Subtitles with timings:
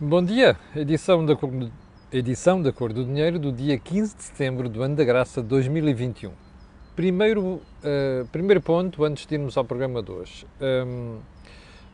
[0.00, 1.48] Bom dia, edição da, cor,
[2.12, 5.46] edição da Cor do Dinheiro do dia 15 de setembro do ano da graça de
[5.46, 6.32] 2021.
[6.96, 10.46] Primeiro, uh, primeiro ponto, antes de irmos ao programa de hoje.
[10.60, 11.20] Um,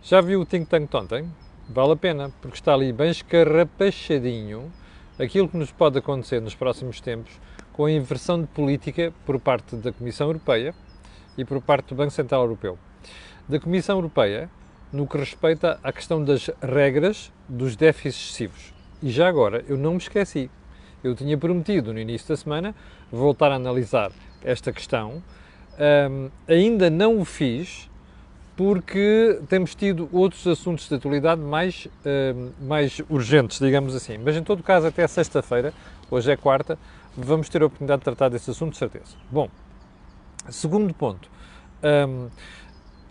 [0.03, 1.31] já viu o Think Tank ontem?
[1.69, 4.73] Vale a pena, porque está ali bem escarrapachadinho
[5.19, 7.39] aquilo que nos pode acontecer nos próximos tempos
[7.75, 10.75] com a inversão de política por parte da Comissão Europeia
[11.37, 12.79] e por parte do Banco Central Europeu.
[13.47, 14.49] Da Comissão Europeia,
[14.93, 18.73] no que respeita à questão das regras dos déficits excessivos.
[19.03, 20.51] E já agora, eu não me esqueci.
[21.03, 22.75] Eu tinha prometido no início da semana
[23.11, 24.13] voltar a analisar
[24.45, 25.23] esta questão.
[25.79, 27.89] Um, ainda não o fiz
[28.57, 34.19] porque temos tido outros assuntos de atualidade mais, um, mais urgentes, digamos assim.
[34.19, 35.73] Mas em todo caso, até sexta-feira,
[36.11, 36.79] hoje é quarta,
[37.17, 39.17] vamos ter a oportunidade de tratar desse assunto, de certeza.
[39.31, 39.49] Bom,
[40.51, 41.31] segundo ponto.
[41.83, 42.29] Um,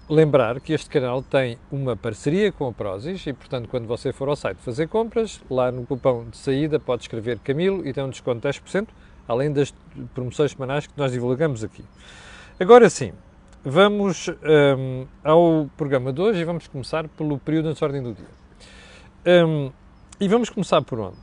[0.10, 4.28] lembrar que este canal tem uma parceria com a Prozis e, portanto, quando você for
[4.28, 8.10] ao site fazer compras, lá no cupom de saída pode escrever Camilo e tem um
[8.10, 8.88] desconto de 10%,
[9.28, 9.74] além das
[10.16, 11.86] promoções semanais que nós divulgamos aqui.
[12.60, 13.14] Agora sim,
[13.64, 19.46] vamos um, ao programa de hoje e vamos começar pelo período de ordem do dia.
[19.46, 19.72] Um,
[20.20, 21.18] e vamos começar por onde?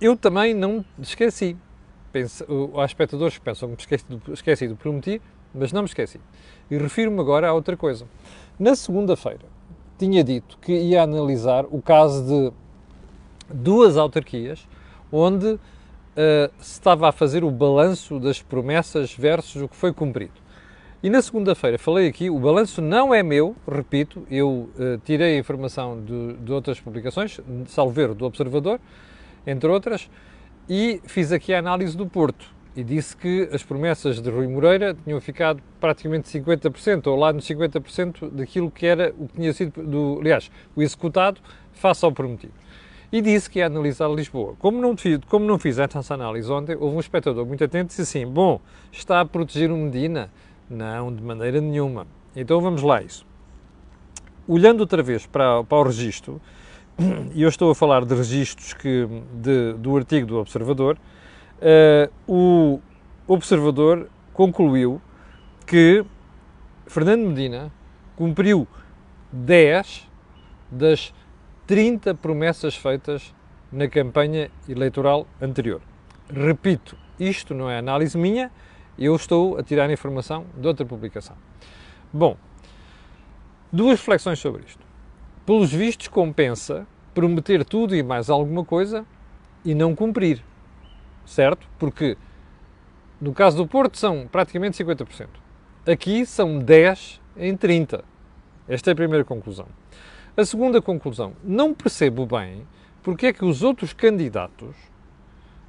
[0.00, 1.56] Eu também não esqueci.
[2.12, 2.44] Penso,
[2.76, 5.22] há espectadores que pensam que me esqueci do, esqueci do prometi,
[5.56, 6.20] mas não me esqueci.
[6.70, 8.06] E refiro-me agora a outra coisa.
[8.58, 9.46] Na segunda-feira,
[9.98, 12.52] tinha dito que ia analisar o caso de
[13.52, 14.66] duas autarquias
[15.10, 15.58] onde uh,
[16.58, 20.34] se estava a fazer o balanço das promessas versus o que foi cumprido.
[21.02, 25.38] E na segunda-feira falei aqui, o balanço não é meu, repito, eu uh, tirei a
[25.38, 28.80] informação de, de outras publicações, salveiro do Observador,
[29.46, 30.10] entre outras,
[30.68, 34.94] e fiz aqui a análise do Porto e disse que as promessas de Rui Moreira
[35.02, 39.82] tinham ficado praticamente 50%, ou lá nos 50% daquilo que era o que tinha sido,
[39.82, 41.40] do, aliás, o executado
[41.72, 42.52] face ao prometido.
[43.10, 44.54] E disse que ia analisar Lisboa.
[44.58, 44.94] Como não,
[45.28, 48.60] como não fiz essa análise ontem, houve um espectador muito atento e disse assim: Bom,
[48.92, 50.30] está a proteger o Medina?
[50.68, 52.06] Não, de maneira nenhuma.
[52.34, 53.24] Então vamos lá, isso.
[54.46, 56.42] Olhando outra vez para, para o registro,
[57.32, 60.98] e eu estou a falar de registros que, de, do artigo do Observador,
[62.26, 62.80] o
[63.26, 65.00] observador concluiu
[65.66, 66.04] que
[66.86, 67.72] Fernando Medina
[68.14, 68.68] cumpriu
[69.32, 70.08] 10
[70.70, 71.12] das
[71.66, 73.34] 30 promessas feitas
[73.72, 75.80] na campanha eleitoral anterior.
[76.32, 78.50] Repito, isto não é análise minha,
[78.98, 81.36] eu estou a tirar informação de outra publicação.
[82.12, 82.36] Bom,
[83.72, 84.84] duas reflexões sobre isto.
[85.44, 89.04] Pelos vistos, compensa prometer tudo e mais alguma coisa
[89.64, 90.42] e não cumprir
[91.26, 91.68] certo?
[91.78, 92.16] Porque
[93.20, 95.28] no caso do Porto são praticamente 50%.
[95.86, 98.04] Aqui são 10 em 30.
[98.68, 99.66] Esta é a primeira conclusão.
[100.36, 102.66] A segunda conclusão, não percebo bem
[103.02, 104.74] porque é que os outros candidatos,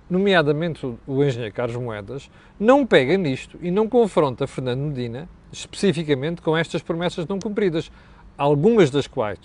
[0.09, 2.29] nomeadamente o engenheiro Carlos Moedas,
[2.59, 7.91] não pega nisto e não confronta Fernando Medina especificamente com estas promessas não cumpridas,
[8.37, 9.39] algumas das quais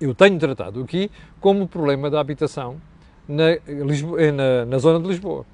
[0.00, 1.10] eu tenho tratado aqui
[1.40, 2.80] como o problema da habitação
[3.28, 5.44] na, Lisboa, na, na zona de Lisboa.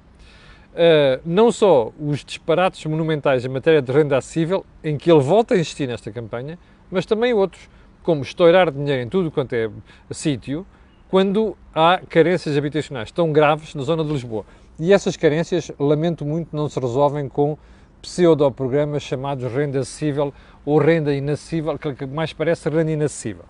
[0.73, 5.53] Uh, não só os disparates monumentais em matéria de renda acessível, em que ele volta
[5.53, 6.57] a insistir nesta campanha,
[6.89, 7.69] mas também outros,
[8.03, 9.69] como estourar dinheiro em tudo quanto é
[10.11, 10.65] sítio,
[11.09, 14.45] quando há carências habitacionais tão graves na zona de Lisboa.
[14.77, 17.57] E essas carências, lamento muito, não se resolvem com
[18.01, 20.33] pseudo-programas chamados renda acessível
[20.65, 23.45] ou renda inacessível, que mais parece renda inacessível.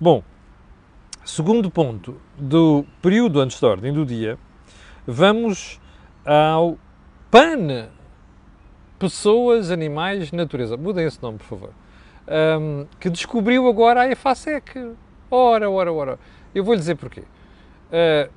[0.00, 0.22] Bom,
[1.24, 4.36] Segundo ponto do período antes da ordem do dia,
[5.06, 5.80] vamos
[6.26, 6.76] ao
[7.30, 7.88] PAN.
[8.98, 10.76] Pessoas, Animais, Natureza.
[10.76, 11.70] Mudem esse nome, por favor.
[12.26, 14.94] Um, que descobriu agora a EFASEC.
[15.30, 16.18] Ora, ora, ora.
[16.52, 17.20] Eu vou-lhe dizer porquê.
[17.20, 18.28] Uh,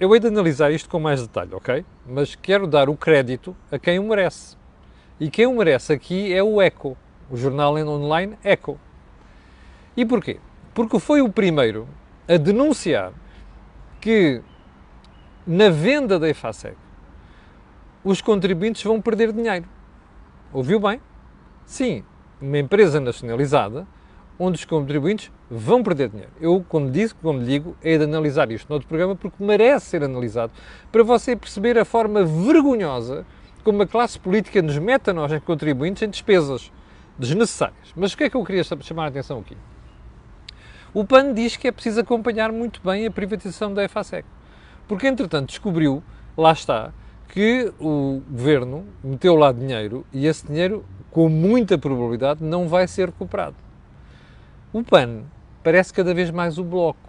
[0.00, 1.84] eu hei de analisar isto com mais detalhe, ok?
[2.06, 4.56] Mas quero dar o crédito a quem o merece.
[5.20, 6.96] E quem o merece aqui é o ECO,
[7.30, 8.80] o jornal online ECO.
[9.94, 10.40] E porquê?
[10.78, 11.88] Porque foi o primeiro
[12.28, 13.12] a denunciar
[14.00, 14.40] que
[15.44, 16.76] na venda da EFASEC
[18.04, 19.64] os contribuintes vão perder dinheiro.
[20.52, 21.00] Ouviu bem?
[21.66, 22.04] Sim,
[22.40, 23.88] uma empresa nacionalizada
[24.38, 26.30] onde os contribuintes vão perder dinheiro.
[26.40, 30.04] Eu, quando disse, quando digo, é de analisar isto no outro programa porque merece ser
[30.04, 30.52] analisado
[30.92, 33.26] para você perceber a forma vergonhosa
[33.64, 36.70] como a classe política nos mete a nós, em contribuintes, em despesas
[37.18, 37.92] desnecessárias.
[37.96, 39.56] Mas o que é que eu queria chamar a atenção aqui?
[40.94, 44.26] O PAN diz que é preciso acompanhar muito bem a privatização da EFASEC.
[44.86, 46.02] Porque, entretanto, descobriu,
[46.36, 46.92] lá está,
[47.28, 53.06] que o governo meteu lá dinheiro e esse dinheiro, com muita probabilidade, não vai ser
[53.06, 53.56] recuperado.
[54.72, 55.24] O PAN
[55.62, 57.08] parece cada vez mais o bloco.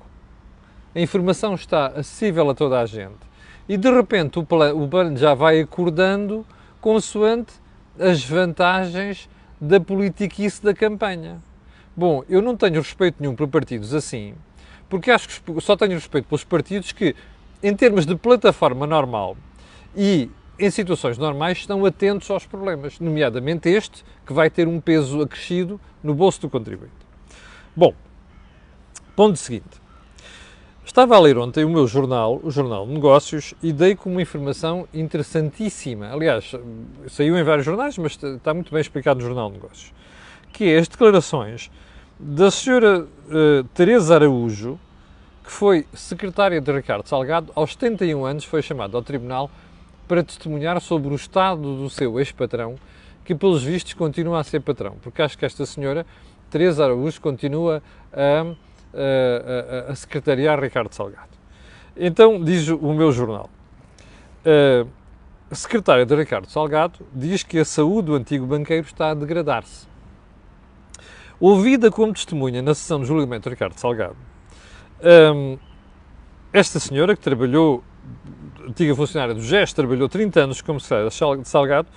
[0.94, 3.30] a informação está acessível a toda a gente
[3.68, 6.46] e de repente o o plano já vai acordando
[6.82, 7.54] consoante
[8.00, 9.30] as vantagens
[9.62, 11.40] da politiquice da campanha.
[11.96, 14.34] Bom, eu não tenho respeito nenhum por partidos assim,
[14.88, 17.16] porque acho que só tenho respeito pelos partidos que,
[17.62, 19.36] em termos de plataforma normal
[19.96, 25.22] e em situações normais, estão atentos aos problemas, nomeadamente este, que vai ter um peso
[25.22, 26.94] acrescido no bolso do contribuinte.
[27.76, 27.94] Bom,
[29.16, 29.80] ponto seguinte.
[30.86, 34.22] Estava a ler ontem o meu jornal, o Jornal de Negócios, e dei com uma
[34.22, 36.12] informação interessantíssima.
[36.12, 36.52] Aliás,
[37.08, 39.94] saiu em vários jornais, mas está muito bem explicado no Jornal de Negócios.
[40.52, 41.72] Que é as declarações
[42.20, 44.80] da senhora uh, Teresa Araújo,
[45.44, 49.50] que foi secretária de Ricardo Salgado, aos 71 anos foi chamada ao tribunal
[50.08, 52.76] para testemunhar sobre o estado do seu ex-patrão,
[53.24, 56.06] que pelos vistos continua a ser patrão, porque acho que esta senhora,
[56.50, 57.82] Teresa Araújo, continua
[58.12, 58.56] a
[58.94, 61.30] a, a, a secretariar Ricardo Salgado.
[61.96, 63.50] Então, diz o meu jornal,
[65.52, 69.89] a secretária de Ricardo Salgado diz que a saúde do antigo banqueiro está a degradar-se.
[71.40, 74.18] Ouvida como testemunha na sessão de julgamento de Ricardo Salgado,
[76.52, 77.82] esta senhora que trabalhou,
[78.68, 81.88] antiga funcionária do GES, trabalhou 30 anos como secretária de Salgado,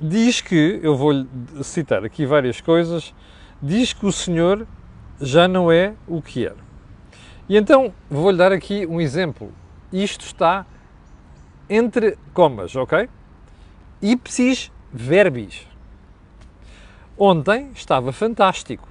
[0.00, 1.28] diz que, eu vou-lhe
[1.62, 3.14] citar aqui várias coisas,
[3.60, 4.66] diz que o senhor
[5.20, 6.56] já não é o que era.
[7.48, 9.52] E então vou-lhe dar aqui um exemplo.
[9.92, 10.64] Isto está
[11.68, 13.10] entre comas, ok?
[14.00, 15.66] Ipsis verbis.
[17.22, 18.88] Ontem estava fantástico.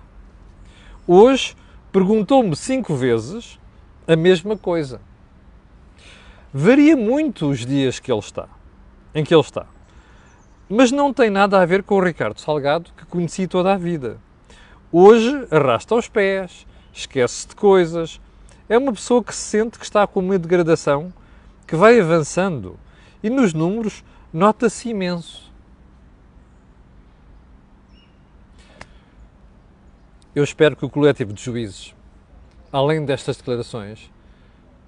[1.07, 1.55] Hoje
[1.91, 3.59] perguntou-me cinco vezes
[4.07, 5.01] a mesma coisa.
[6.53, 8.47] Varia muito os dias que ele está,
[9.15, 9.65] em que ele está.
[10.69, 14.19] Mas não tem nada a ver com o Ricardo Salgado que conheci toda a vida.
[14.91, 18.21] Hoje arrasta os pés, esquece de coisas.
[18.69, 21.11] É uma pessoa que se sente que está com uma degradação
[21.65, 22.77] que vai avançando
[23.23, 25.48] e nos números nota-se imenso.
[30.35, 31.95] Eu espero que o coletivo de juízes,
[32.71, 34.11] além destas declarações,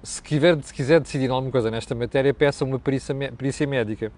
[0.03, 4.11] se quiser, se quiser decidir alguma coisa nesta matéria, peça uma perícia, perícia médica.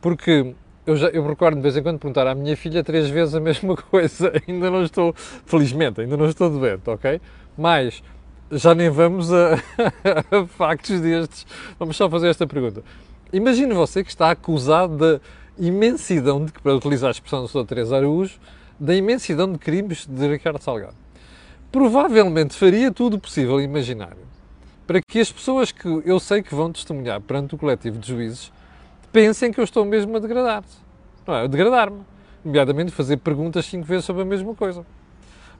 [0.00, 0.54] Porque
[0.86, 3.40] eu, já, eu recordo de vez em quando perguntar à minha filha três vezes a
[3.40, 4.32] mesma coisa.
[4.48, 5.14] ainda não estou,
[5.44, 7.20] felizmente, ainda não estou doente, ok?
[7.56, 8.02] Mas
[8.50, 9.54] já nem vamos a,
[10.30, 11.46] a factos destes.
[11.78, 12.82] Vamos só fazer esta pergunta.
[13.32, 15.20] Imagine você que está acusado da
[15.58, 17.64] imensidão, de, para utilizar a expressão do Sr.
[17.66, 18.38] Teresa Araújo,
[18.78, 20.96] da imensidão de crimes de Ricardo Salgado.
[21.70, 24.24] Provavelmente faria tudo possível e imaginário
[24.86, 28.52] para que as pessoas que eu sei que vão testemunhar perante o coletivo de juízes
[29.12, 30.76] pensem que eu estou mesmo a degradar-se.
[31.26, 31.44] Não é?
[31.44, 32.02] A degradar-me.
[32.44, 34.84] Nomeadamente fazer perguntas cinco vezes sobre a mesma coisa.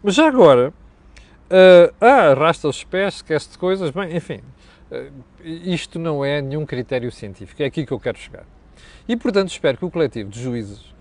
[0.03, 4.41] Mas já agora, uh, ah, arrasta os pés, esquece de coisas, bem, enfim,
[4.91, 5.11] uh,
[5.43, 8.45] isto não é nenhum critério científico, é aqui que eu quero chegar.
[9.09, 10.94] E, portanto, espero que o coletivo de juízes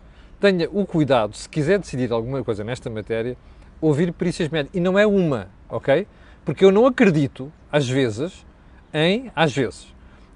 [0.44, 3.38] tenha o cuidado, se quiser decidir alguma coisa nesta matéria,
[3.80, 4.76] ouvir perícias médicas.
[4.76, 6.06] E não é uma, ok?
[6.44, 8.46] Porque eu não acredito, às vezes,
[8.94, 9.88] em, às vezes,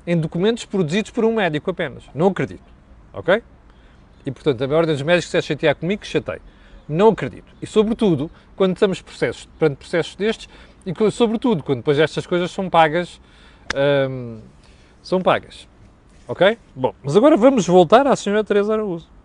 [0.06, 2.06] em documentos produzidos por um médico apenas.
[2.16, 2.64] Não acredito.
[3.12, 3.44] Ok?
[4.26, 6.40] E, portanto, a ordem dos médicos se chatear comigo, que chatei.
[6.88, 7.54] Não acredito.
[7.62, 10.48] E, sobretudo, quando estamos processos, perante processos destes,
[10.86, 13.20] e, sobretudo, quando depois estas coisas são pagas,
[14.10, 14.40] hum,
[15.04, 15.68] são pagas.
[16.30, 16.58] Ok?
[16.74, 19.17] Bom, mas agora vamos voltar à senhora Teresa Araújo.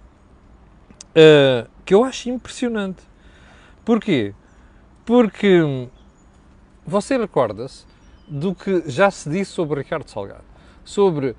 [1.13, 3.03] Uh, que eu acho impressionante.
[3.85, 4.35] Porquê?
[5.05, 5.89] Porque hum,
[6.87, 7.85] você recorda-se
[8.27, 10.53] do que já se disse sobre Ricardo Salgado
[10.85, 11.35] sobre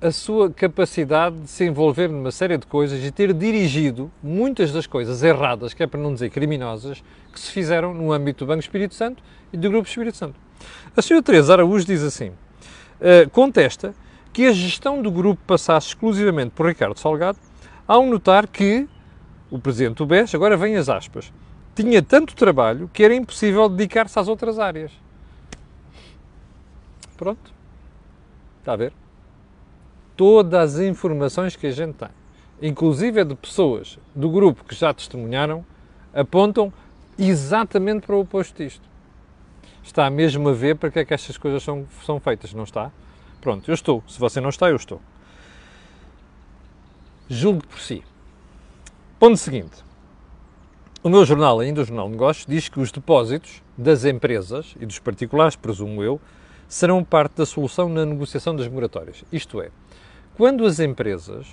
[0.00, 4.86] a sua capacidade de se envolver numa série de coisas e ter dirigido muitas das
[4.86, 7.02] coisas erradas, que é para não dizer criminosas,
[7.32, 10.34] que se fizeram no âmbito do Banco Espírito Santo e do Grupo Espírito Santo.
[10.96, 13.94] A senhora Teresa Araújo diz assim, uh, contesta
[14.32, 17.38] que a gestão do grupo passasse exclusivamente por Ricardo Salgado,
[17.86, 18.88] ao notar que
[19.52, 21.30] o presidente do BES, agora vem as aspas,
[21.74, 24.90] tinha tanto trabalho que era impossível dedicar-se às outras áreas.
[27.18, 27.52] Pronto.
[28.60, 28.94] Está a ver?
[30.16, 32.08] Todas as informações que a gente tem,
[32.62, 35.64] inclusive de pessoas do grupo que já testemunharam,
[36.14, 36.72] apontam
[37.18, 38.88] exatamente para o oposto disto.
[39.84, 42.90] Está mesmo a ver para que é que estas coisas são, são feitas, não está?
[43.40, 44.02] Pronto, eu estou.
[44.08, 45.00] Se você não está, eu estou.
[47.28, 48.02] Julgue por si.
[49.22, 49.84] Ponto seguinte.
[51.00, 54.84] O meu jornal, ainda o Jornal de Negócios, diz que os depósitos das empresas e
[54.84, 56.20] dos particulares, presumo eu,
[56.66, 59.22] serão parte da solução na negociação das moratórias.
[59.30, 59.70] Isto é,
[60.36, 61.46] quando as empresas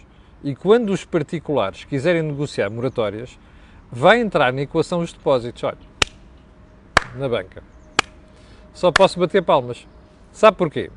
[0.43, 3.37] e quando os particulares quiserem negociar moratórias,
[3.91, 5.63] vai entrar na equação os depósitos.
[5.63, 5.77] Olha,
[7.17, 7.61] na banca.
[8.73, 9.87] Só posso bater palmas.
[10.31, 10.89] Sabe porquê?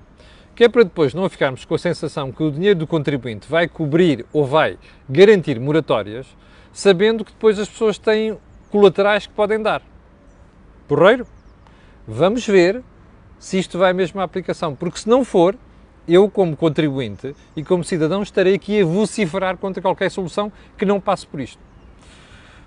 [0.55, 3.69] Que é para depois não ficarmos com a sensação que o dinheiro do contribuinte vai
[3.69, 6.27] cobrir ou vai garantir moratórias,
[6.73, 8.39] sabendo que depois as pessoas têm
[8.71, 9.83] colaterais que podem dar.
[10.89, 11.27] Porreiro?
[12.07, 12.83] Vamos ver
[13.39, 15.57] se isto vai mesmo à aplicação, porque se não for,
[16.07, 21.01] eu, como contribuinte e como cidadão, estarei aqui a vociferar contra qualquer solução que não
[21.01, 21.59] passe por isto.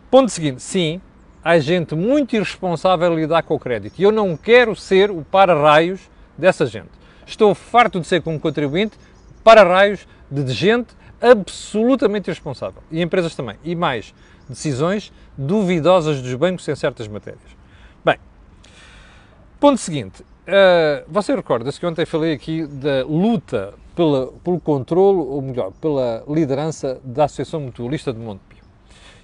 [0.09, 1.01] Ponto seguinte: sim,
[1.43, 5.21] há gente muito irresponsável a lidar com o crédito e eu não quero ser o
[5.23, 6.91] para-raios dessa gente.
[7.25, 8.97] Estou farto de ser, como contribuinte,
[9.43, 10.95] para-raios de gente
[11.31, 13.57] absolutamente irresponsável e empresas também.
[13.63, 14.13] E mais,
[14.47, 17.41] decisões duvidosas dos bancos em certas matérias.
[18.03, 18.17] Bem,
[19.59, 20.21] ponto seguinte.
[20.21, 26.23] Uh, você recorda-se que ontem falei aqui da luta pela, pelo controle, ou melhor, pela
[26.27, 28.63] liderança da Associação Mutualista de Montepio.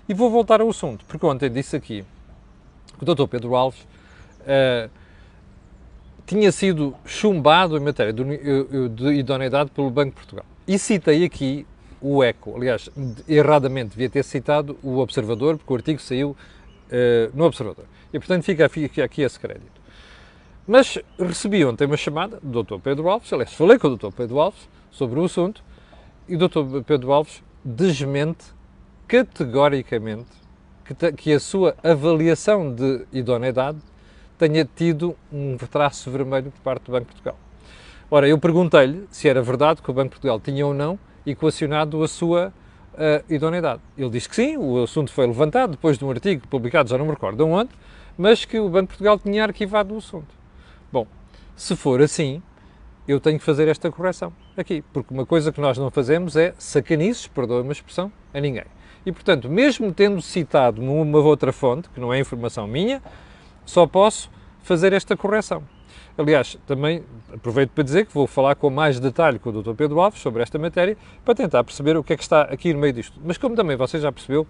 [0.10, 2.04] E vou voltar ao assunto, porque ontem disse aqui
[2.98, 3.28] que o Dr.
[3.28, 3.82] Pedro Alves
[4.42, 4.90] uh,
[6.26, 8.24] tinha sido chumbado em matéria de,
[8.90, 10.46] de idoneidade pelo Banco de Portugal.
[10.68, 11.68] E citei aqui
[12.02, 12.56] o ECO.
[12.56, 12.90] Aliás,
[13.28, 16.36] erradamente devia ter citado o Observador, porque o artigo saiu uh,
[17.34, 17.86] no Observador.
[18.12, 19.82] E, portanto, fica, aqui esse crédito.
[20.68, 22.80] Mas recebi ontem uma chamada do Dr.
[22.80, 24.12] Pedro Alves, aliás, falei com o Dr.
[24.16, 25.64] Pedro Alves sobre o assunto
[26.28, 26.82] e o Dr.
[26.86, 28.46] Pedro Alves desmente
[29.08, 30.30] categoricamente
[30.86, 33.80] que, que a sua avaliação de idoneidade
[34.38, 37.38] tenha tido um traço vermelho por parte do Banco de Portugal.
[38.10, 42.04] Ora, eu perguntei-lhe se era verdade que o Banco de Portugal tinha ou não equacionado
[42.04, 42.54] a sua
[42.94, 43.82] uh, idoneidade.
[43.98, 47.06] Ele disse que sim, o assunto foi levantado depois de um artigo publicado, já não
[47.06, 47.72] me recordo onde,
[48.18, 50.34] mas que o Banco de Portugal tinha arquivado o assunto.
[50.92, 51.08] Bom,
[51.56, 52.42] se for assim,
[53.08, 56.54] eu tenho que fazer esta correção aqui, porque uma coisa que nós não fazemos é
[56.58, 58.66] sacanices, perdoe uma expressão, a ninguém.
[59.06, 63.02] E, portanto, mesmo tendo citado uma outra fonte, que não é informação minha,
[63.66, 64.30] só posso
[64.62, 65.64] fazer esta correção.
[66.18, 67.04] Aliás, também
[67.34, 69.74] aproveito para dizer que vou falar com mais detalhe com o Dr.
[69.74, 72.80] Pedro Alves sobre esta matéria para tentar perceber o que é que está aqui no
[72.80, 73.20] meio disto.
[73.24, 74.46] Mas como também você já percebeu,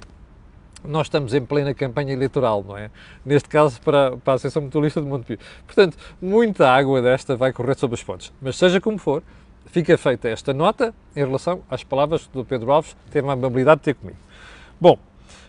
[0.84, 2.90] nós estamos em plena campanha eleitoral, não é?
[3.26, 5.38] Neste caso para, para a Associação Mutualista de Montepio.
[5.66, 8.34] Portanto, muita água desta vai correr sobre as pontes.
[8.42, 9.22] Mas seja como for,
[9.68, 13.86] fica feita esta nota em relação às palavras do Pedro Alves, teve a amabilidade de
[13.86, 14.18] ter comigo.
[14.80, 14.98] Bom,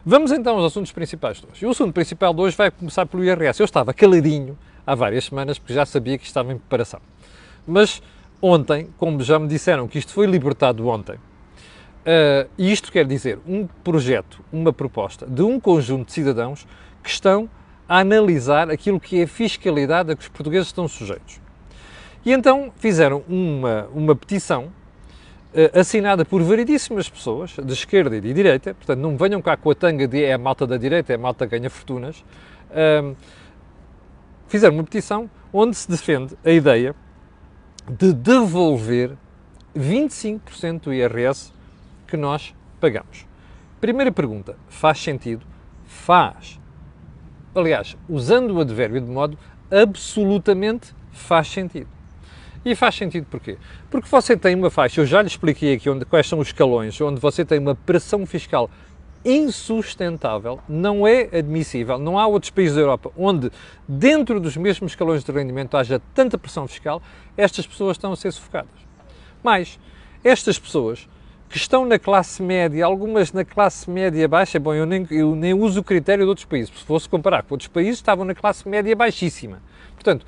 [0.04, 1.64] vamos então aos assuntos principais de hoje.
[1.64, 3.60] E o assunto principal de hoje vai começar pelo IRS.
[3.60, 7.00] Eu estava caladinho há várias semanas porque já sabia que estava em preparação.
[7.66, 8.02] Mas
[8.40, 11.18] ontem, como já me disseram que isto foi libertado ontem,
[12.02, 16.66] Uh, isto quer dizer um projeto, uma proposta de um conjunto de cidadãos
[17.00, 17.48] que estão
[17.88, 21.40] a analisar aquilo que é a fiscalidade a que os portugueses estão sujeitos.
[22.24, 28.34] E então fizeram uma, uma petição uh, assinada por variedíssimas pessoas, de esquerda e de
[28.34, 31.14] direita, portanto não venham cá com a tanga de é a malta da direita, é
[31.14, 32.24] a malta que ganha fortunas.
[34.52, 36.94] Fizeram uma petição onde se defende a ideia
[37.88, 39.16] de devolver
[39.74, 41.50] 25% do IRS
[42.06, 43.26] que nós pagamos.
[43.80, 45.42] Primeira pergunta: faz sentido?
[45.86, 46.60] Faz.
[47.54, 49.38] Aliás, usando o advérbio de modo
[49.70, 51.88] absolutamente faz sentido.
[52.62, 53.56] E faz sentido porquê?
[53.90, 57.00] Porque você tem uma faixa, eu já lhe expliquei aqui onde, quais são os escalões,
[57.00, 58.68] onde você tem uma pressão fiscal
[59.24, 63.50] insustentável, não é admissível, não há outros países da Europa onde,
[63.86, 67.02] dentro dos mesmos escalões de rendimento, haja tanta pressão fiscal,
[67.36, 68.70] estas pessoas estão a ser sufocadas.
[69.42, 69.78] Mas,
[70.24, 71.08] estas pessoas
[71.48, 75.52] que estão na classe média, algumas na classe média baixa, bom, eu nem, eu nem
[75.52, 78.66] uso o critério de outros países, se fosse comparar com outros países, estavam na classe
[78.68, 79.62] média baixíssima.
[79.94, 80.24] Portanto,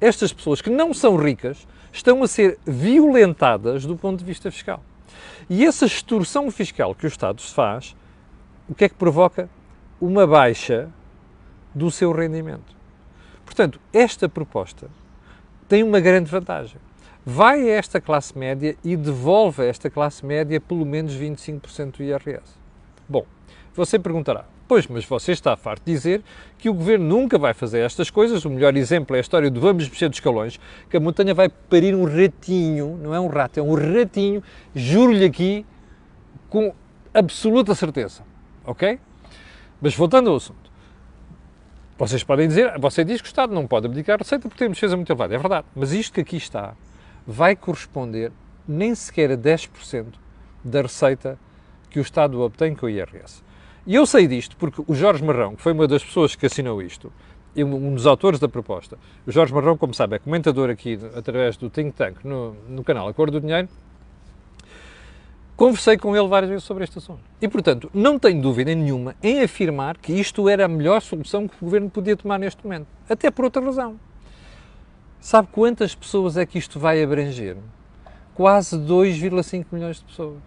[0.00, 4.82] estas pessoas que não são ricas estão a ser violentadas do ponto de vista fiscal.
[5.48, 7.96] E essa extorsão fiscal que o Estado faz,
[8.68, 9.48] o que é que provoca?
[10.00, 10.88] Uma baixa
[11.74, 12.74] do seu rendimento.
[13.44, 14.88] Portanto, esta proposta
[15.68, 16.80] tem uma grande vantagem
[17.26, 22.02] vai a esta classe média e devolve a esta classe média pelo menos 25% do
[22.04, 22.54] IRS.
[23.08, 23.26] Bom,
[23.74, 26.22] você perguntará, pois, mas você está farto de dizer
[26.56, 28.44] que o governo nunca vai fazer estas coisas.
[28.44, 31.48] O melhor exemplo é a história do vamos mexer dos escalões, que a montanha vai
[31.48, 34.40] parir um ratinho, não é um rato, é um ratinho,
[34.72, 35.66] juro-lhe aqui,
[36.48, 36.72] com
[37.12, 38.22] absoluta certeza.
[38.66, 38.98] Ok?
[39.80, 40.70] Mas voltando ao assunto.
[41.98, 44.70] Vocês podem dizer, você diz que o Estado não pode abdicar a receita porque tem
[44.70, 45.34] despesa muito elevada.
[45.34, 45.66] É verdade.
[45.74, 46.74] Mas isto que aqui está
[47.26, 48.32] vai corresponder
[48.68, 50.06] nem sequer a 10%
[50.62, 51.38] da receita
[51.88, 53.42] que o Estado obtém com o IRS.
[53.86, 56.82] E eu sei disto porque o Jorge Marrão, que foi uma das pessoas que assinou
[56.82, 57.12] isto,
[57.54, 61.56] e um dos autores da proposta, o Jorge Marrão, como sabe, é comentador aqui através
[61.56, 63.68] do Think Tank no, no canal Acordo do Dinheiro,
[65.56, 67.20] conversei com ele várias vezes sobre este assunto.
[67.40, 71.56] E, portanto, não tenho dúvida nenhuma em afirmar que isto era a melhor solução que
[71.56, 72.86] o Governo podia tomar neste momento.
[73.08, 73.98] Até por outra razão
[75.26, 77.56] Sabe quantas pessoas é que isto vai abranger?
[78.32, 80.38] Quase 2,5 milhões de pessoas.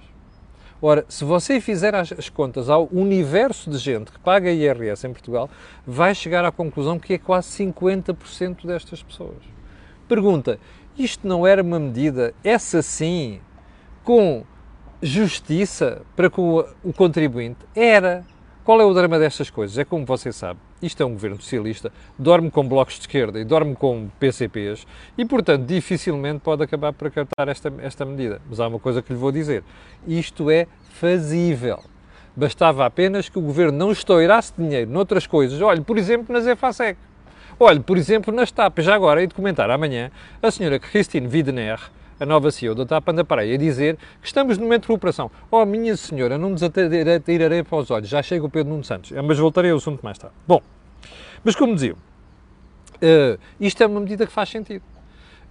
[0.81, 5.11] Ora, se você fizer as, as, contas ao universo de gente que paga IRS em
[5.11, 5.49] Portugal,
[5.85, 9.43] vai chegar à conclusão que é quase 50% destas pessoas.
[10.07, 10.57] Pergunta:
[10.97, 13.41] isto não era uma medida, essa sim,
[14.05, 14.45] com
[15.01, 17.59] justiça para com o contribuinte?
[17.75, 18.23] Era.
[18.63, 19.77] Qual é o drama destas coisas?
[19.79, 23.43] É como você sabe, isto é um governo socialista, dorme com blocos de esquerda e
[23.43, 24.85] dorme com PCPs
[25.17, 28.39] e, portanto, dificilmente pode acabar por acatar esta, esta medida.
[28.47, 29.63] Mas há uma coisa que lhe vou dizer:
[30.05, 31.79] isto é fazível.
[32.35, 36.99] Bastava apenas que o governo não estourasse dinheiro noutras coisas, olhe, por exemplo, na Zefasec.
[37.59, 38.79] Olhe, por exemplo, nas TAP.
[38.79, 41.77] Já agora, e de comentar amanhã, a senhora Christine Widener,
[42.19, 44.87] a nova CEO da TAP anda para aí a dizer que estamos no momento de
[44.89, 45.31] recuperação.
[45.49, 49.11] Oh, minha senhora, não nos atirarei para os olhos, já chega o Pedro Nuno Santos.
[49.11, 50.35] Mas voltarei ao assunto mais tarde.
[50.47, 50.61] Bom,
[51.43, 54.83] mas como dizia, uh, isto é uma medida que faz sentido.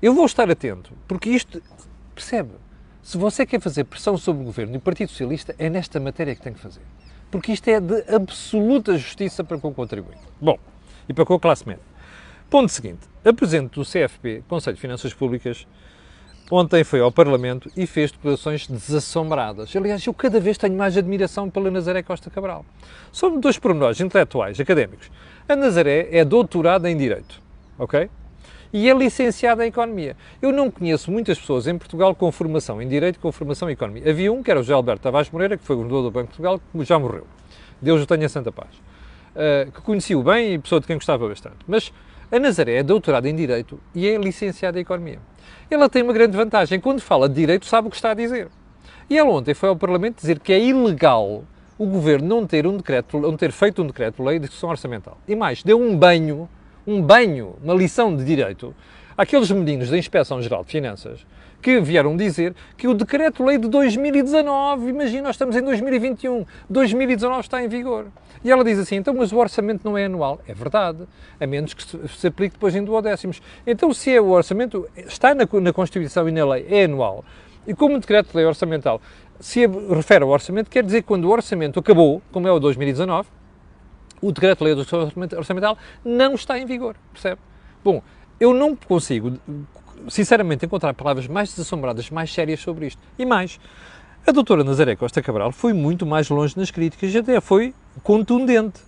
[0.00, 1.60] Eu vou estar atento, porque isto,
[2.14, 2.50] percebe,
[3.02, 6.34] se você quer fazer pressão sobre o Governo e o Partido Socialista, é nesta matéria
[6.34, 6.82] que tem que fazer.
[7.30, 10.20] Porque isto é de absoluta justiça para com o contribuinte.
[10.40, 10.58] Bom,
[11.08, 11.82] e para com a classe média.
[12.50, 13.00] Ponto seguinte.
[13.24, 15.66] A Presidente do CFP, Conselho de Finanças Públicas,
[16.50, 19.74] ontem foi ao Parlamento e fez declarações desassombradas.
[19.74, 22.64] Aliás, eu cada vez tenho mais admiração pela Nazaré Costa Cabral.
[23.12, 25.10] Sobre dois pormenores intelectuais, académicos.
[25.48, 27.40] A Nazaré é doutorada em Direito,
[27.78, 28.08] ok?
[28.72, 30.14] E é licenciada em Economia.
[30.42, 34.10] Eu não conheço muitas pessoas em Portugal com formação em Direito com formação em Economia.
[34.10, 36.36] Havia um, que era o José Alberto Tavares Moreira, que foi governador do Banco de
[36.36, 37.26] Portugal, que já morreu.
[37.80, 38.68] Deus o tenha santa paz.
[39.34, 41.56] Uh, que conheci-o bem e pessoa de quem gostava bastante.
[41.66, 41.92] Mas
[42.30, 45.18] a Nazaré é doutorada em Direito e é licenciada em Economia.
[45.70, 46.78] Ela tem uma grande vantagem.
[46.78, 48.48] Quando fala de Direito, sabe o que está a dizer.
[49.08, 51.44] E ela ontem foi ao Parlamento dizer que é ilegal
[51.78, 55.16] o Governo não ter, um decreto, não ter feito um decreto-lei de discussão orçamental.
[55.26, 56.48] E mais, deu um banho,
[56.86, 58.74] um banho, uma lição de Direito
[59.16, 61.24] àqueles meninos da Inspeção Geral de Finanças
[61.60, 67.62] que vieram dizer que o decreto-lei de 2019, imagina, nós estamos em 2021, 2019 está
[67.62, 68.06] em vigor.
[68.44, 70.40] E ela diz assim, então, mas o orçamento não é anual.
[70.46, 71.04] É verdade,
[71.40, 73.42] a menos que se aplique depois em duodécimos.
[73.66, 77.24] Então, se é o orçamento, está na, na Constituição e na lei, é anual.
[77.66, 79.00] E como o decreto-lei orçamental
[79.40, 83.28] se refere ao orçamento, quer dizer que quando o orçamento acabou, como é o 2019,
[84.20, 84.74] o decreto-lei
[85.36, 87.40] orçamental não está em vigor, percebe?
[87.84, 88.02] Bom,
[88.40, 89.38] eu não consigo
[90.08, 93.00] sinceramente, encontrar palavras mais desassombradas, mais sérias sobre isto.
[93.18, 93.58] E mais,
[94.26, 98.80] a doutora Nazaré Costa Cabral foi muito mais longe nas críticas até foi contundente.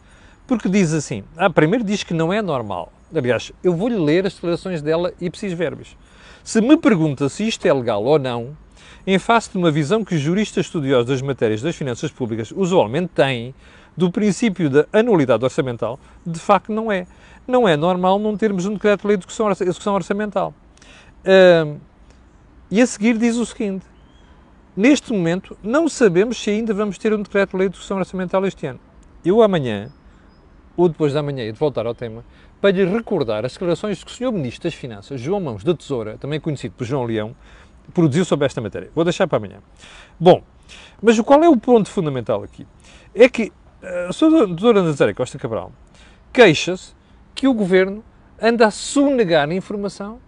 [0.47, 2.93] Porque diz assim, ah, primeiro diz que não é normal.
[3.15, 5.97] Aliás, eu vou-lhe ler as declarações dela e preciso verbos.
[6.45, 8.57] Se me pergunta se isto é legal ou não,
[9.07, 13.55] em face de uma visão que juristas estudiosos das matérias das finanças públicas usualmente têm,
[13.97, 17.07] do princípio da anualidade orçamental, de facto não é.
[17.47, 20.55] Não é normal não termos um decreto-lei de execução orçamental.
[21.25, 23.87] E a seguir diz o seguinte:
[24.77, 28.81] neste momento não sabemos se ainda vamos ter um decreto-lei de discussão orçamental este ano.
[29.25, 29.91] Eu amanhã,
[30.77, 32.25] ou depois da manhã, e de voltar ao tema,
[32.61, 34.33] para lhe recordar as declarações que o Sr.
[34.33, 37.35] Ministro das Finanças, João Mãos da Tesoura, também conhecido por João Leão,
[37.93, 38.91] produziu sobre esta matéria.
[38.95, 39.59] Vou deixar para amanhã.
[40.19, 40.43] Bom,
[41.03, 42.67] mas qual é o ponto fundamental aqui?
[43.15, 43.53] É que
[43.83, 44.47] a Sra.
[44.47, 45.73] Doutora Nazaré Costa Cabral
[46.33, 46.95] queixa-se
[47.35, 48.05] que o Governo
[48.41, 50.21] anda a sonegar informação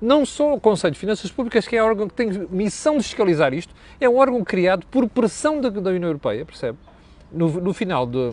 [0.00, 3.54] não só o Conselho de Finanças Públicas, que é órgão que tem missão de fiscalizar
[3.54, 6.78] isto, é um órgão criado por pressão da, da União Europeia, percebe?
[7.32, 8.32] No, no final de,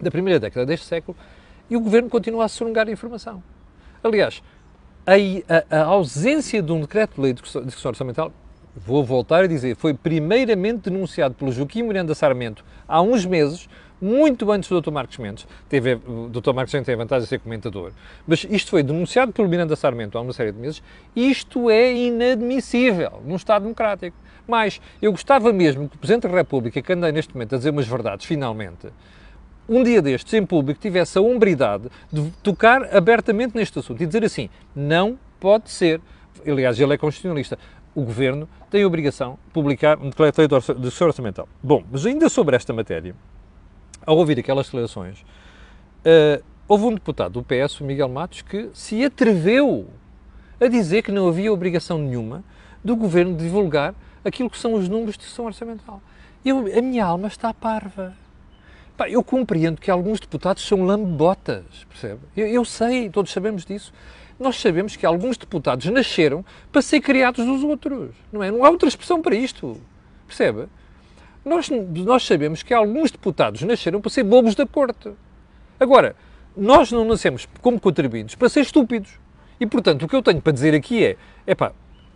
[0.00, 1.16] da primeira década deste século,
[1.70, 3.42] e o governo continua a sonegar a informação.
[4.02, 4.42] Aliás,
[5.06, 8.32] a, a, a ausência de um decreto-lei de discussão orçamental,
[8.74, 13.68] vou voltar a dizer, foi primeiramente denunciado pelo Joaquim Miranda Sarmento há uns meses,
[14.02, 14.90] muito antes do Dr.
[14.90, 15.46] Marcos Mendes.
[15.68, 16.52] Teve, o Dr.
[16.52, 17.92] Marcos Mendes tem a vantagem de ser comentador.
[18.26, 20.82] Mas isto foi denunciado pelo Miranda Sarmento há uma série de meses.
[21.14, 24.16] Isto é inadmissível num Estado democrático.
[24.46, 27.70] Mas eu gostava mesmo que o Presidente da República, que anda neste momento a dizer
[27.70, 28.88] umas verdades, finalmente,
[29.68, 34.24] um dia destes, em público, tivesse a hombridade de tocar abertamente neste assunto e dizer
[34.24, 36.00] assim: não pode ser.
[36.44, 37.56] Aliás, ele é constitucionalista.
[37.94, 40.42] O Governo tem a obrigação de publicar um decreto
[40.74, 41.48] de orçamental.
[41.62, 43.14] Bom, mas ainda sobre esta matéria,
[44.06, 49.04] ao ouvir aquelas declarações, uh, houve um deputado do PS, o Miguel Matos, que se
[49.04, 49.88] atreveu
[50.60, 52.44] a dizer que não havia obrigação nenhuma
[52.84, 56.00] do governo de divulgar aquilo que são os números de gestão orçamental.
[56.44, 58.14] Eu, a minha alma está parva.
[58.96, 62.20] Pá, eu compreendo que alguns deputados são lambotas, percebe?
[62.36, 63.92] Eu, eu, sei, todos sabemos disso.
[64.38, 68.50] Nós sabemos que alguns deputados nasceram para ser criados dos outros, não é?
[68.50, 69.80] Não há outra expressão para isto,
[70.26, 70.66] percebe?
[71.44, 75.10] Nós, nós sabemos que alguns deputados nasceram para ser bobos da corte.
[75.78, 76.14] Agora,
[76.56, 79.18] nós não nascemos como contribuintes para ser estúpidos.
[79.58, 81.72] E, portanto, o que eu tenho para dizer aqui é, epá,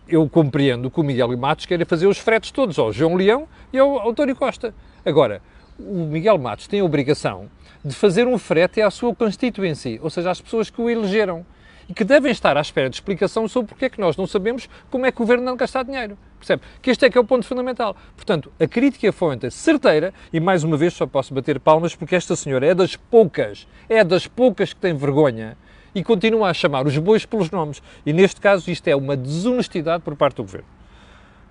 [0.07, 3.77] eu compreendo que o Miguel Matos queira fazer os fretes todos ao João Leão e
[3.77, 4.73] ao António Costa.
[5.05, 5.41] Agora,
[5.77, 7.49] o Miguel Matos tem a obrigação
[7.83, 11.45] de fazer um frete à sua constituency, ou seja, às pessoas que o elegeram
[11.89, 14.69] e que devem estar à espera de explicação sobre porque é que nós não sabemos
[14.89, 16.17] como é que o governo não gasta dinheiro.
[16.37, 16.61] Percebe?
[16.81, 17.95] Que este é que é o ponto fundamental.
[18.15, 22.35] Portanto, a crítica foi certeira e, mais uma vez, só posso bater palmas porque esta
[22.35, 25.57] senhora é das poucas, é das poucas que tem vergonha
[25.93, 27.81] e continua a chamar os bois pelos nomes.
[28.05, 30.67] E, neste caso, isto é uma desonestidade por parte do governo.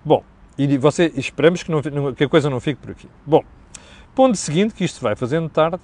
[0.04, 0.22] Bom,
[0.56, 3.08] e você, esperamos que, não, que a coisa não fique por aqui.
[3.26, 3.44] Bom,
[4.14, 5.80] ponto seguinte, que isto vai fazendo tarde,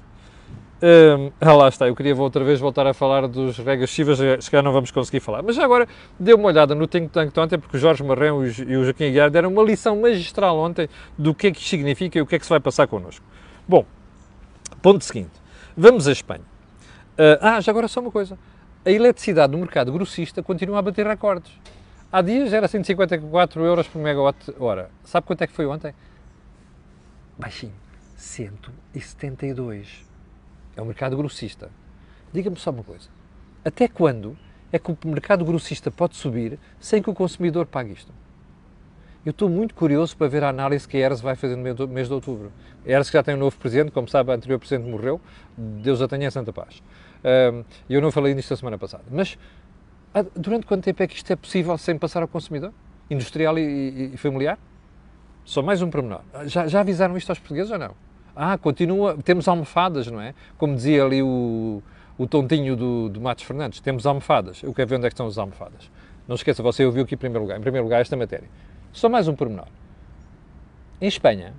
[1.41, 4.65] ah, lá está, eu queria outra vez voltar a falar dos regas chivas, se calhar
[4.65, 5.41] não vamos conseguir falar.
[5.43, 5.87] Mas agora,
[6.19, 9.31] dê uma olhada no Think Tank ontem, porque o Jorge Marrão e o Joaquim Aguiar
[9.31, 12.39] deram uma lição magistral ontem do que é que isto significa e o que é
[12.39, 13.25] que se vai passar connosco.
[13.67, 13.87] Bom,
[14.83, 15.31] ponto seguinte,
[15.77, 16.43] vamos à Espanha.
[17.13, 18.37] Uh, ah, já agora só uma coisa,
[18.85, 21.53] a eletricidade no mercado grossista continua a bater recordes.
[22.11, 24.91] Há dias era 154 euros por megawatt-hora.
[25.05, 25.95] Sabe quanto é que foi ontem?
[27.39, 27.73] Baixinho,
[28.17, 30.12] 172
[30.77, 31.71] é o mercado grossista.
[32.33, 33.09] Diga-me só uma coisa:
[33.65, 34.37] até quando
[34.73, 38.13] é que o mercado grossista pode subir sem que o consumidor pague isto?
[39.25, 42.09] Eu estou muito curioso para ver a análise que a ERS vai fazer no mês
[42.09, 42.51] de outubro.
[42.85, 45.21] A ERS já tem um novo presidente, como sabe, o anterior presidente morreu,
[45.57, 46.83] Deus a tenha em santa paz.
[47.89, 49.05] Eu não falei nisto a semana passada.
[49.09, 49.39] Mas
[50.13, 52.73] ah, durante quanto tempo é que isto é possível sem passar ao consumidor?
[53.09, 54.59] Industrial e, familiar?
[55.45, 56.23] Só mais um pormenor.
[56.47, 57.95] Já, já avisaram isto aos portugueses ou não?
[58.35, 60.35] Ah, continua, temos almofadas, não é?
[60.57, 61.83] Como dizia ali o,
[62.17, 64.63] o tontinho do, do Matos Fernandes, temos almofadas.
[64.63, 65.91] Eu quero ver onde é que estão as almofadas.
[66.27, 68.49] Não esqueça, você ouviu aqui em primeiro lugar, em primeiro lugar esta matéria.
[68.93, 69.67] Só mais um pormenor.
[71.01, 71.53] Em Espanha,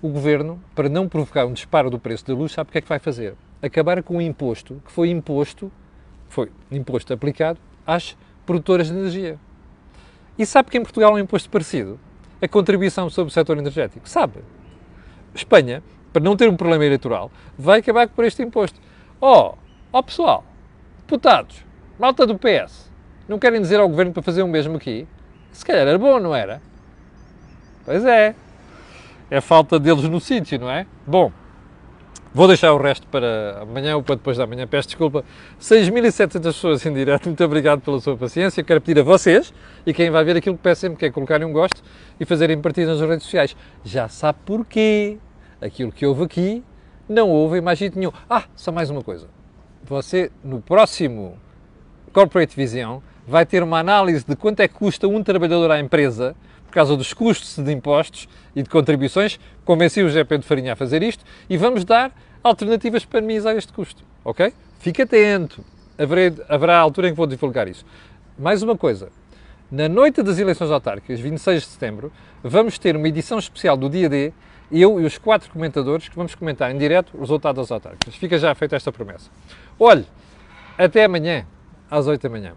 [0.00, 2.80] o governo, para não provocar um disparo do preço da luz, sabe o que é
[2.80, 3.34] que vai fazer?
[3.62, 5.72] Acabar com o imposto que foi imposto,
[6.28, 8.16] foi imposto aplicado às
[8.46, 9.38] produtoras de energia.
[10.38, 11.98] E sabe que em Portugal há um imposto parecido?
[12.40, 14.08] A contribuição sobre o setor energético.
[14.08, 14.40] Sabe?
[15.34, 18.80] Espanha, para não ter um problema eleitoral, vai acabar por este imposto.
[19.20, 19.54] Oh, ó
[19.92, 20.44] oh pessoal,
[21.00, 21.64] deputados,
[21.98, 22.90] malta do PS,
[23.28, 25.06] não querem dizer ao governo para fazer o mesmo aqui?
[25.50, 26.60] Se calhar era bom, não era?
[27.84, 28.34] Pois é.
[29.30, 30.86] É falta deles no sítio, não é?
[31.06, 31.32] Bom,
[32.32, 34.66] vou deixar o resto para amanhã ou para depois da manhã.
[34.66, 35.24] Peço desculpa.
[35.60, 37.26] 6.700 pessoas em direto.
[37.26, 38.62] Muito obrigado pela sua paciência.
[38.62, 39.54] Quero pedir a vocês
[39.86, 41.82] e quem vai ver aquilo que peço sempre, que é colocarem um gosto
[42.18, 43.56] e fazerem partidas nas redes sociais.
[43.84, 45.18] Já sabe porquê
[45.64, 46.62] aquilo que houve aqui,
[47.08, 48.12] não houve jeito nenhum.
[48.28, 49.28] Ah, só mais uma coisa.
[49.84, 51.38] Você, no próximo
[52.12, 56.36] Corporate Vision, vai ter uma análise de quanto é que custa um trabalhador à empresa
[56.66, 59.38] por causa dos custos de impostos e de contribuições.
[59.64, 63.72] Convenci o José Pedro Farinha a fazer isto e vamos dar alternativas para minimizar este
[63.72, 64.52] custo, ok?
[64.78, 65.64] Fique atento,
[65.96, 67.86] haverá, haverá altura em que vou divulgar isso.
[68.38, 69.08] Mais uma coisa,
[69.70, 74.08] na noite das eleições autárquicas, 26 de setembro, vamos ter uma edição especial do Dia
[74.08, 74.32] D
[74.70, 78.14] eu e os quatro comentadores que vamos comentar em direto o resultado das autárquicas.
[78.16, 79.30] Fica já feita esta promessa.
[79.78, 80.06] Olhe,
[80.76, 81.46] até amanhã,
[81.90, 82.52] às 8 da manhã.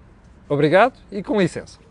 [0.49, 1.86] Obrigado e com licença.